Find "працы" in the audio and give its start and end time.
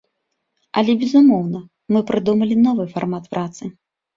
3.37-3.63